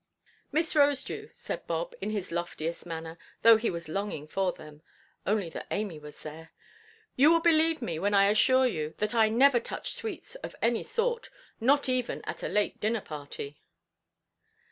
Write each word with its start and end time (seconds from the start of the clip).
"Miss 0.51 0.73
Rosedew," 0.73 1.29
said 1.31 1.67
Bob, 1.67 1.93
in 2.01 2.09
his 2.09 2.31
loftiest 2.31 2.87
manner, 2.87 3.19
though 3.43 3.57
he 3.57 3.69
was 3.69 3.87
longing 3.87 4.25
for 4.27 4.51
them, 4.51 4.81
only 5.27 5.47
that 5.51 5.67
Amy 5.69 5.99
was 5.99 6.23
there; 6.23 6.49
"you 7.15 7.31
will 7.31 7.39
believe 7.39 7.83
me 7.83 7.99
when 7.99 8.15
I 8.15 8.25
assure 8.25 8.65
you 8.65 8.95
that 8.97 9.13
I 9.13 9.29
never 9.29 9.59
touch 9.59 9.93
sweets 9.93 10.33
of 10.33 10.55
any 10.59 10.81
sort; 10.81 11.29
not 11.59 11.87
even 11.87 12.23
at 12.23 12.41
a 12.41 12.47
late 12.47 12.79
dinner–party." 12.79 13.61